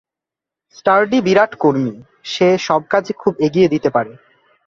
[0.75, 1.95] Sturdy বিরাট কর্মী,
[2.23, 4.11] সে সব কাজই খুব এগিয়ে দিতে পারে।